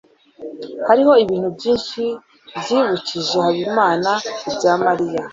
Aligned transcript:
hariho 0.87 1.13
ibintu 1.23 1.47
byinshi 1.57 2.01
byibukije 2.59 3.35
habimana 3.45 4.11
ibya 4.49 4.73
mariya 4.85 5.21